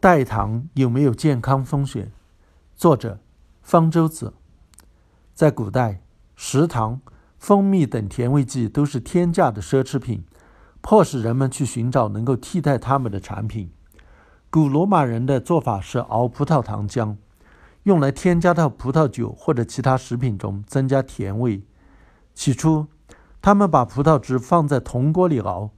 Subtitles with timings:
[0.00, 2.12] 代糖有没有健康风险？
[2.76, 3.18] 作者：
[3.62, 4.32] 方舟子。
[5.34, 6.02] 在古代，
[6.36, 7.00] 食糖、
[7.36, 10.24] 蜂蜜等甜味剂都是天价的奢侈品，
[10.80, 13.72] 迫使人们去寻找能够替代它们的产品。
[14.50, 17.16] 古罗马人的做法是熬葡萄糖浆，
[17.82, 21.64] 用来添加到葡萄酒或者其他食品中，增加甜味。
[22.34, 22.86] 起初，
[23.42, 25.70] 他们把葡萄汁放在铜锅里熬，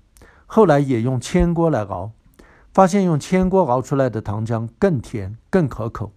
[0.45, 2.12] 后来也用铅锅来熬，
[2.73, 6.13] 发现用铅锅熬出来的糖浆更甜、更可口。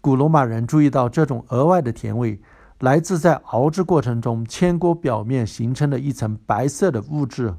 [0.00, 2.40] 古罗马人注意到这种额外的甜味。
[2.80, 7.54] 来自在熬制过程中铅锅表面形成的一层白色的物质。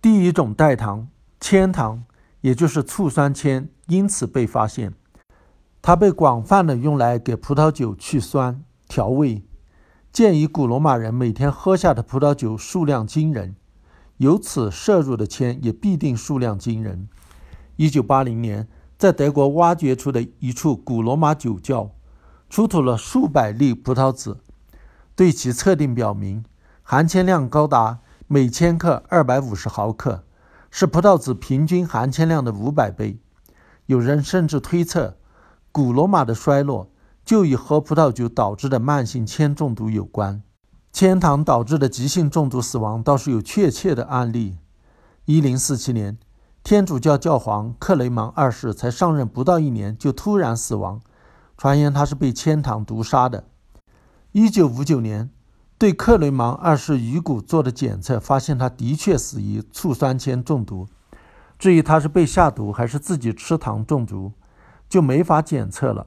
[0.00, 1.06] 第一种代糖
[1.38, 2.02] 铅糖，
[2.40, 4.94] 也就是醋酸铅，因此被发现。
[5.82, 9.44] 它被广泛的用来给葡萄酒去酸调味。
[10.10, 13.54] 鉴于古罗马人每天喝下的葡萄酒数量惊人，
[14.16, 17.06] 由此摄入的铅也必定数量惊人。
[17.82, 21.90] 一九八零年，在德国挖掘出的一处古罗马酒窖。
[22.48, 24.38] 出土了数百粒葡萄籽，
[25.16, 26.44] 对其测定表明，
[26.84, 27.98] 含铅量高达
[28.28, 30.22] 每千克二百五十毫克，
[30.70, 33.18] 是葡萄籽平均含铅量的五百倍。
[33.86, 35.16] 有人甚至推测，
[35.72, 36.88] 古罗马的衰落
[37.24, 40.40] 就与喝葡萄酒导致的慢性铅中毒有关。
[40.92, 44.58] 铅糖导致的急性中毒死亡倒是有确切的案例。
[45.24, 46.16] 一零四七年，
[46.64, 51.00] 天主教教皇克雷芒二世才上任不到一年，就突然死亡。
[51.58, 53.44] 传言他是被铅糖毒杀的。
[54.30, 55.28] 一九五九年，
[55.76, 60.86] 对克雷芒二世鱼骨做的检测，发现他的确死于醋酸铅中毒。
[61.58, 64.32] 至于他是被下毒还是自己吃糖中毒，
[64.88, 66.06] 就没法检测了。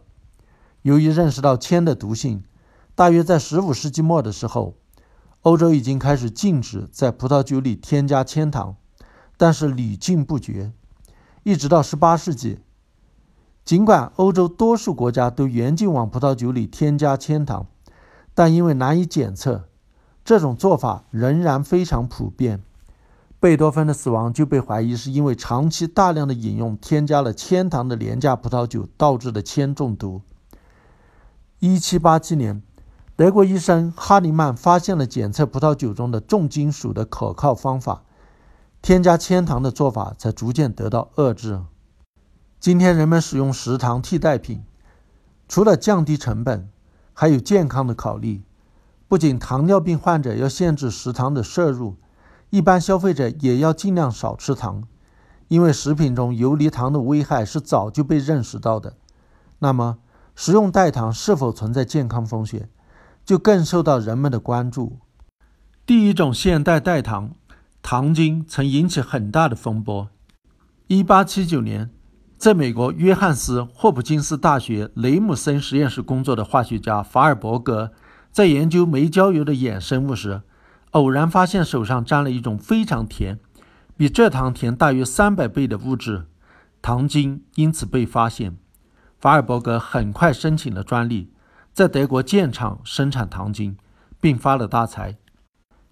[0.84, 2.44] 由于认识到铅的毒性，
[2.96, 4.76] 大约在十五世纪末的时候，
[5.42, 8.78] 欧洲已经开始禁止在葡萄酒里添加铅糖，
[9.38, 10.72] 但是屡禁不绝，
[11.44, 12.60] 一直到十八世纪。
[13.64, 17.66] 尽管欧洲多数国家都严禁往葡萄酒里添加铅糖，
[18.34, 19.66] 但因为难以检测，
[20.24, 22.62] 这种做法仍然非常普遍。
[23.40, 30.22] 贝多芬的死亡就被怀疑是因为长期大量的饮用添加了铅糖的廉价葡萄酒导致的铅中毒。
[31.60, 32.64] 1787年，
[33.16, 38.04] 德国医生哈尼曼发现了检测葡萄酒中的重金属的可靠方法，
[38.86, 41.60] 添加铅糖的做法才逐渐得到遏制。
[42.60, 44.64] 今天人们使用食糖替代品，
[45.48, 46.70] 除了降低成本，
[47.12, 48.44] 还有健康的考虑。
[49.08, 51.96] 不仅糖尿病患者要限制食糖的摄入，
[52.52, 54.84] 一般消费者也要尽量少吃糖，
[55.48, 58.94] 因为食品中游离糖的危害是早就被认识到的。
[59.58, 59.98] 那么，
[60.36, 62.70] 食用代糖是否存在健康风险，
[63.26, 65.00] 就更受到人们的关注。
[65.88, 67.32] 第一种现代代糖
[67.88, 70.10] 糖精曾引起很大的风波。
[70.88, 71.92] 一八七九年。
[72.36, 77.92] 在美国约翰斯霍普金斯大学雷姆森实验室工作的化学家法尔伯格，
[78.32, 80.42] 在研究煤焦油的衍生物时，
[80.92, 83.40] 偶然发现手上沾了一种非常甜、
[83.96, 86.26] 比蔗糖甜大约三百倍的物质——
[86.82, 88.58] 糖精，因此被发现。
[89.20, 91.32] 法尔伯格很快申请了专利，
[91.72, 93.78] 在德国建厂生产糖精，
[94.20, 95.18] 并发了大财。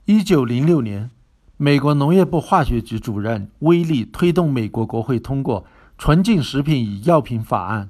[0.05, 1.09] 一九零六年，
[1.58, 5.66] 美国农业部化学局主任威利推动美国国会通过。
[5.96, 7.90] 纯净食品与药品法案，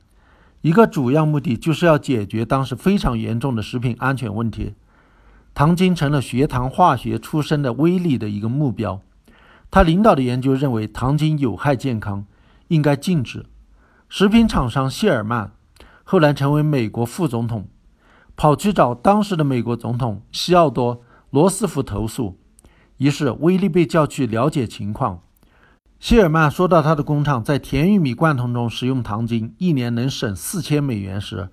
[0.62, 4.74] 一个主要目的就是要解决当时非常严重的食品安全问题。
[5.56, 9.00] 糖精成了学堂化学出身的威力的一个目标。
[9.72, 12.25] 他领导的研究认为糖精有害健康，
[12.68, 13.45] 应该禁止。
[14.09, 15.53] 食品厂商谢尔曼
[16.03, 17.68] 后来成为美国副总统，
[18.35, 20.97] 跑去找当时的美国总统西奥多·
[21.31, 22.38] 罗斯福投诉，
[23.03, 25.19] 于是威利被叫去了解情况。
[25.99, 31.49] 谢尔曼说到他的工厂在甜玉米罐头中使用糖精，一年能省四千美元时，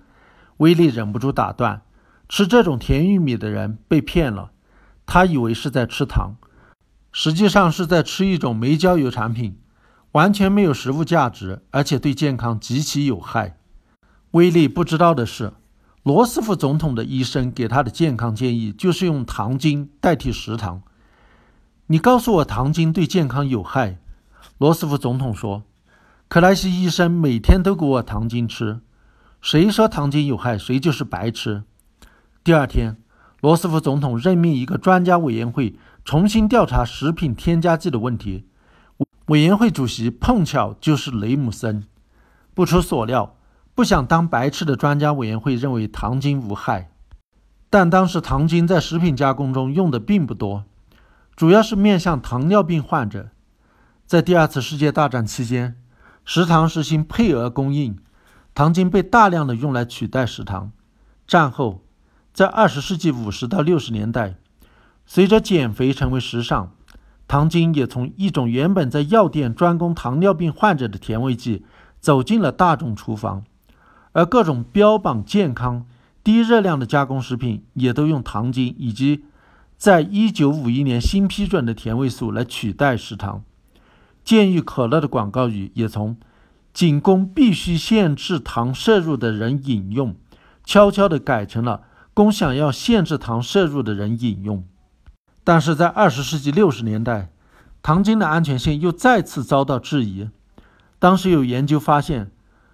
[0.57, 1.81] 威利忍不住打断
[2.29, 4.51] ：“吃这种甜玉米的人被骗了，
[5.05, 6.35] 他以为是在吃糖，
[7.11, 9.57] 实际上是在吃一种煤焦油产品，
[10.13, 13.57] 完全没有食物价值，而且对健康极其有害。”
[14.31, 15.51] 威利不知道的是，
[16.03, 20.81] 罗斯福总统的医生给他的健康建议就是用糖精代替食糖。
[21.91, 23.97] 你告诉我糖精对健康有害？
[24.57, 25.63] 罗斯福总统说
[26.29, 28.79] ：“克莱西医生每天都给我糖精吃，
[29.41, 31.63] 谁说糖精有害，谁就是白痴。”
[32.45, 32.95] 第二天，
[33.41, 38.47] 罗斯福总统任命一个专家委员会重新调查食品添加剂的问题。
[39.25, 41.83] 委员会主席碰巧就是雷姆森。
[42.53, 43.35] 不出所料，
[43.75, 46.93] 不想当白痴的专家委员会认为糖精无害，
[47.69, 50.63] 但当时糖精在食品加工中用的并不多，
[51.41, 53.31] 主要是面向糖尿病患者。
[54.05, 55.75] 在第二次世界大战期间，
[56.23, 57.97] 食糖实行配额供应，
[58.53, 60.71] 糖精被大量的用来取代食糖。
[61.25, 61.81] 战后，
[62.31, 64.35] 在二十世纪五十到六十年代，
[65.07, 66.73] 随着减肥成为时尚，
[67.27, 71.65] 糖精也从一种原本在药店专供糖尿病患者的甜味剂，
[71.99, 73.43] 走进了大众厨房。
[74.11, 75.87] 而各种标榜健康、
[76.23, 79.23] 低热量的加工食品，也都用糖精以及
[79.81, 83.43] 在一九五一年新批准的甜味素来取代食糖。
[84.23, 86.17] 健裕可乐的广告语也从
[86.71, 90.15] “仅供必须限制糖摄入的人饮用”，
[90.63, 91.81] 悄悄地改成了
[92.13, 94.63] “供想要限制糖摄入的人饮用”。
[95.43, 97.31] 但是在二十世纪六十年代，
[97.81, 100.29] 糖精的安全性又再次遭到质疑。
[100.99, 102.29] 当时有研究发现。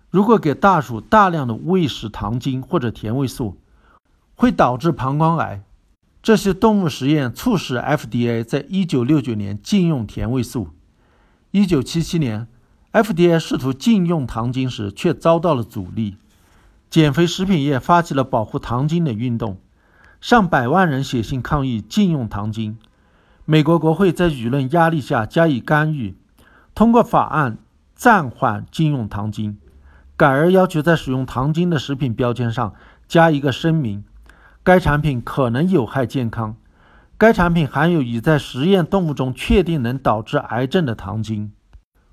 [0.10, 3.58] 如果给大鼠大量的喂食糖精或者甜味素，
[4.36, 5.64] 会导致膀胱癌。
[6.28, 10.68] 这些动物实验促使 FDA 在1969年禁用甜味素。
[11.54, 12.48] 1977年
[12.92, 16.18] ，FDA 试图禁用糖精时，却遭到了阻力。
[16.90, 19.58] 减肥食品业发起了保护糖精的运动，
[20.20, 22.78] 上百万人写信抗议禁用糖精。
[23.46, 26.18] 美国国会在舆论压力下加以干预，
[26.76, 27.58] 通过法案
[27.96, 29.58] 暂缓禁用糖精。
[30.18, 32.74] 改而要求在使用糖精的食品标签上
[33.08, 34.04] 加一个声明：
[34.68, 36.58] 该产品可能有害健康，
[37.18, 41.54] 该产品含有已在实验动物中确定能导致癌症的糖精。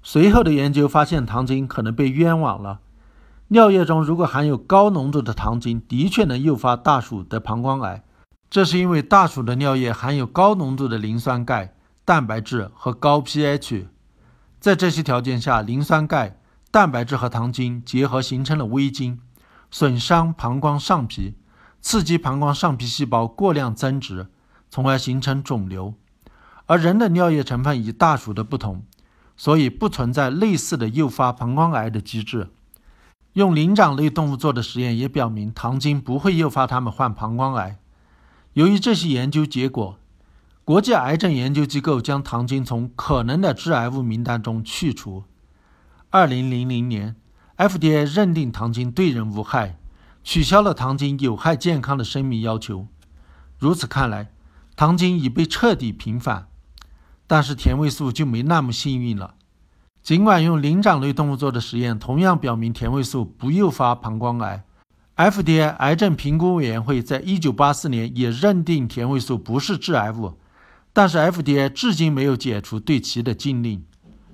[0.04, 2.78] 随后的研究发现，糖精可能被冤枉了。
[3.48, 8.04] 尿液中如果含有高浓度的糖精，的确能诱发大鼠的膀胱癌。
[8.48, 11.74] 这是因为大鼠的尿液含有高浓度的磷酸钙、
[12.04, 13.86] 蛋白质和高 pH，
[14.60, 16.38] 在这些条件下，磷酸钙。
[16.70, 19.18] 蛋白质和糖精结合形成了微晶，
[19.72, 21.34] 损伤膀胱上皮，
[21.84, 24.28] 刺激膀胱上皮细胞过量增殖，
[24.70, 25.92] 从而形成肿瘤。
[26.64, 28.84] 而人的尿液成分与大鼠的不同，
[29.36, 32.48] 所以不存在类似的诱发膀胱癌的机制。
[33.34, 37.78] 用灵长类动物做的实验也表明，糖精不会诱发它们患膀胱癌。
[38.54, 39.98] 由于这些研究结果，
[40.64, 45.24] 国际癌症研究机构将糖精从可能的致癌物名单中去除。
[46.08, 47.14] 二零零零年
[47.58, 49.76] ，FDA 认定糖精对人无害，
[50.24, 52.88] 取消了糖精有害健康的声明要求。
[53.58, 54.32] 如此看来，
[54.74, 56.48] 糖精已被彻底平反。
[57.26, 59.34] 但是甜味素就没那么幸运了。
[60.02, 64.62] 尽管用灵长类动物做的实验同样表明甜味素不诱发膀胱癌
[65.16, 70.34] ，FDA 癌症评估委员会在一九八四年也认定甜味素不是致癌物，
[70.92, 73.82] 但是 FDA 至今没有解除对其的禁令。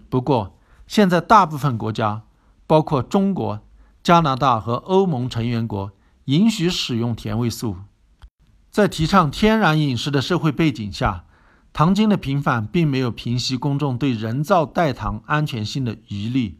[0.09, 0.59] 不过，
[0.89, 2.23] 现在，大部分国家，
[2.67, 3.61] 包括中国、
[4.03, 5.93] 加拿大和欧盟成员国，
[6.25, 7.77] 允许使用甜味素。
[8.71, 11.25] 在提倡天然饮食的社会背景下，
[11.73, 16.59] 糖精的平反并没有平息公众对人造代糖安全性的疑虑。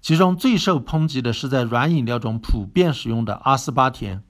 [0.00, 4.22] 其中最受抨击的是在软饮料中普遍使用的阿斯巴甜。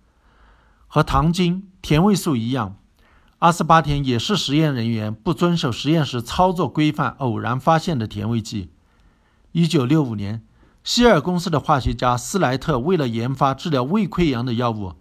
[0.87, 2.76] 和糖精、甜味素一样，
[3.38, 8.70] 阿斯巴甜也是实验人员不遵守实验室操作规范偶然发现的甜味剂。
[9.52, 10.43] 一九六五年，
[10.84, 14.94] 希尔公司的化学家斯莱特为了研发治疗胃溃疡的药物，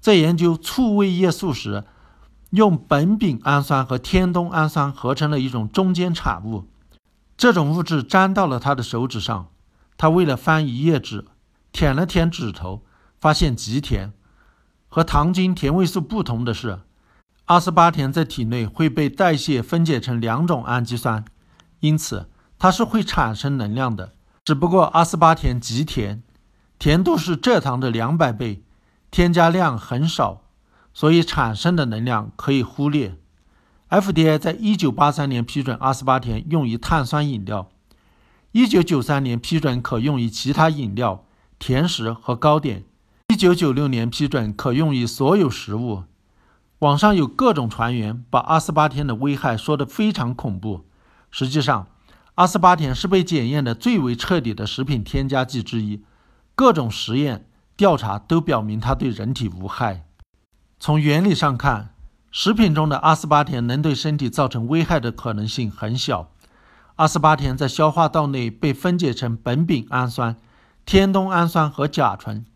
[0.00, 1.84] 在研究促胃液素时，
[2.50, 6.66] 用苯丙氨酸和天冬氨酸合成了一种中间产物。
[7.36, 9.48] 这种物质粘到了他的手指上，
[9.96, 11.24] 他为了翻一页纸，
[11.72, 12.82] 舔了舔指头，
[13.18, 14.12] 发现极甜。
[14.88, 16.80] 和糖精、甜味素不同的是，
[17.46, 21.24] 阿斯巴甜在体内会被代谢分解成两种氨基酸，
[21.80, 22.28] 因此。
[22.60, 24.14] 它是会产生能量的，
[24.48, 26.22] 只不过阿斯巴甜极甜，
[26.78, 28.62] 甜度是蔗糖的两百倍，
[29.10, 30.40] 添加量很少，
[30.94, 33.18] 所以产生的能量可以忽略。
[33.90, 37.68] FDA 在一九八三年批准阿斯巴甜用于碳酸饮料，
[38.52, 41.26] 一九九三年批准可用于其他饮料、
[41.58, 42.84] 甜食和糕点，
[43.28, 46.04] 一九九六年批准可用于所有食物。
[46.78, 50.86] 网上有各种传言，把阿斯巴甜的危害说得非常恐怖，
[51.30, 51.88] 实际上。
[52.38, 56.04] 阿斯巴甜是被检验的最为彻底的食品添加剂之一，
[56.54, 60.06] 各种实验调查都表明它对人体无害。
[60.78, 61.92] 从原理上看，
[62.30, 66.30] 食品中的阿斯巴甜能对身体造成危害的可能性很小。
[66.94, 70.36] 阿斯巴甜在消化道内被分解成苯丙氨酸、
[70.86, 72.46] 天冬氨酸和甲醇，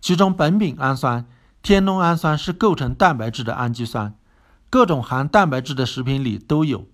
[0.00, 1.26] 其中苯丙氨酸、
[1.64, 4.14] 天冬氨酸是构成蛋白质的氨基酸，
[4.70, 6.86] 各种含蛋白质的食品里都有。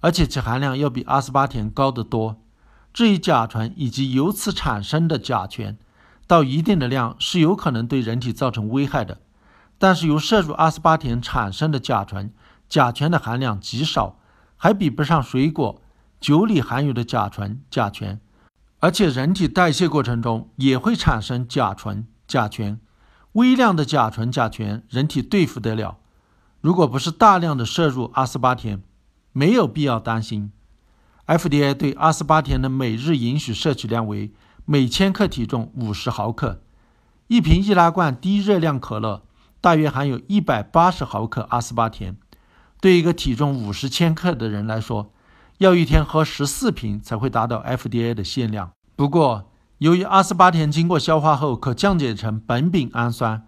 [0.00, 2.36] 而且其含量要比阿斯巴甜高得多。
[2.92, 5.76] 至于甲醇以及由此产生的甲醛，
[6.26, 9.18] 到一定的量是有可能对人体造成危害的。
[9.78, 12.32] 但是由摄入阿斯巴甜产生的甲醇、
[12.68, 14.18] 甲醛的含量极少，
[14.56, 15.82] 还比不上水果、
[16.18, 18.18] 酒里含有的甲醇、甲醛。
[18.78, 22.80] 而且人体代谢过程中也会产生甲醇、甲醛，
[23.32, 25.98] 微量的甲醇、甲醛，人体对付得了。
[26.62, 28.82] 如果不是大量的摄入阿斯巴甜，
[29.36, 30.50] 没有必要担心。
[31.26, 34.32] FDA 对阿斯巴甜的每日允许摄取量为
[34.64, 36.62] 每千克体重五十毫克。
[37.26, 39.24] 一瓶易拉罐低热量可乐
[39.60, 42.16] 大约含有一百八十毫克阿斯巴甜。
[42.80, 45.12] 对一个体重五十千克的人来说，
[45.58, 48.70] 要一天喝十四瓶才会达到 FDA 的限量。
[48.94, 53.46] 不过，由于阿斯巴甜经过消化后可降解成苯丙氨酸，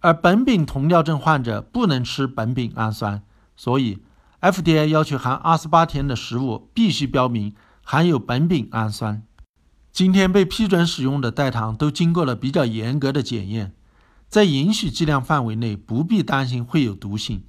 [0.00, 3.22] 而苯丙酮尿症患者不能吃苯丙氨酸，
[3.54, 4.02] 所以。
[4.40, 9.22] FDA 要求含阿斯巴甜的食物必须标明含有苯丙氨酸。
[9.92, 13.74] 今天被批准使用的代糖都经过了比较严格的检验，
[14.28, 17.44] 在允许剂量范围内，不必担心会有毒性。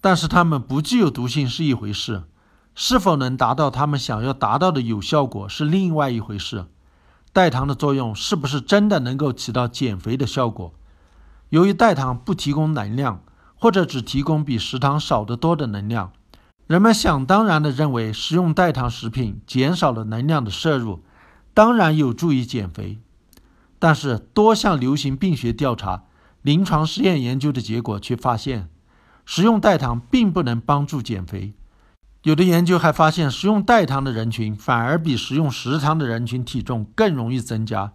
[0.00, 2.24] 但是它们不具有毒性是一回事，
[2.74, 6.66] 是否能达到他们想要达到的有效果是另外一回事。
[7.32, 10.74] 代糖的作用是不是真的能够起到减肥的效果？
[11.48, 13.22] 由于代糖不提供能量，
[13.54, 16.12] 或者只提供比食糖少得多的能量。
[16.68, 21.02] 人们想当然地认为，食用代糖食品减少了能量的摄入，
[21.54, 22.98] 当然有助于减肥。
[23.78, 26.04] 但是，多项流行病学调查、
[26.42, 28.68] 临床实验研究的结果却发现，
[29.24, 31.54] 食用代糖并不能帮助减肥。
[32.24, 37.94] 有的研究还发现，食用代糖的人群反而比食用食糖的人群体重更容易增加。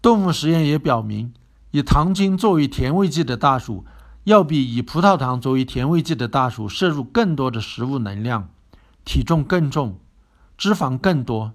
[0.00, 1.34] 动物实验也表明，
[1.72, 3.84] 以糖精作为甜味剂的大鼠。
[4.28, 8.50] 要比以葡萄糖作为甜味剂的大鼠摄入更多的食物能量，
[9.02, 9.98] 体重更重，
[10.58, 11.54] 脂肪更多，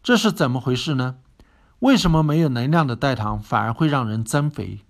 [0.00, 1.16] 这是怎么回事呢？
[1.80, 4.82] 为什么没有能量的代糖反而会让人增肥？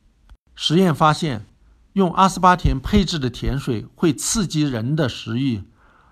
[0.54, 1.46] 实验发现，
[1.94, 5.64] 用阿斯巴甜配制的甜水会刺激人的食欲，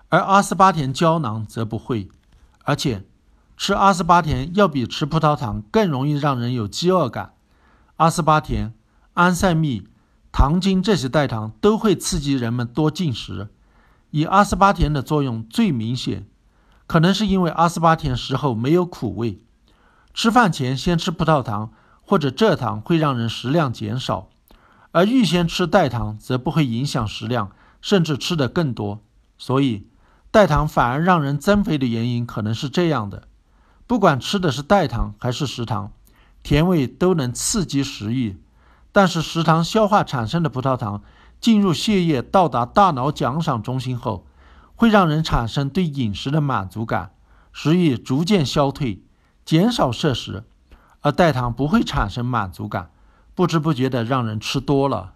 [0.09, 2.09] 而阿斯巴甜胶囊则不会。
[2.65, 3.05] 而且，
[3.59, 7.35] 吃阿斯巴甜要比吃葡萄糖更容易让人有饥饿感。
[7.97, 8.73] 阿斯巴甜、
[9.13, 9.87] 安赛蜜。
[10.33, 13.51] 糖精这些代糖都会刺激人们多进食，
[14.11, 16.27] 以阿斯巴甜的作用最明显，
[16.87, 19.43] 可能是因为阿斯巴甜食后没有苦味。
[20.15, 24.31] 吃饭前先吃葡萄糖或者蔗糖会让人食量减少，
[24.91, 29.01] 而预先吃代糖则不会影响食量，甚至吃得更多。
[29.39, 29.87] 所以，
[30.31, 33.29] 代糖反而让人增肥的原因可能是这样的：
[33.87, 35.93] 不管吃的是代糖还是食糖，
[36.43, 38.42] 甜味都能刺激食欲。
[38.93, 41.03] 但是食糖消化产生的葡萄糖
[41.41, 44.27] 进入血液，到达大脑奖赏中心后，
[44.77, 47.15] 会让人产生对饮食的满足感，
[47.53, 49.03] 食欲逐渐消退，
[49.45, 50.45] 减少摄食；
[51.01, 52.91] 而代糖不会产生满足感，
[53.35, 55.15] 不知不觉的让人吃多了。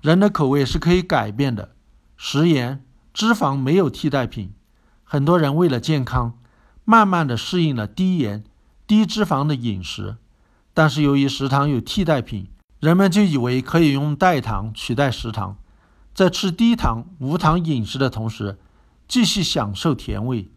[0.00, 1.70] 人的口味是可以改变的，
[2.16, 4.52] 食盐、脂肪没有替代品。
[5.04, 6.38] 很多人为了健康，
[6.84, 8.42] 慢慢的适应了低盐、
[8.86, 10.16] 低脂肪的饮食，
[10.74, 12.48] 但是由于食糖有替代品。
[12.82, 15.56] 人们就以为可以用代糖取代食糖，
[16.12, 18.58] 在吃低糖、无糖饮食的同时，
[19.06, 20.50] 继续享受甜味，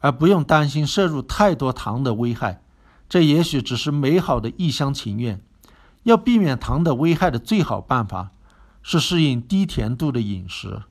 [0.00, 2.62] 而不用担心摄入太多糖的危害。
[3.08, 5.40] 这也许只是美好的一厢情愿。
[6.02, 8.32] 要避免糖的危害的最好办法，
[8.82, 10.82] 是适应低甜度的饮食。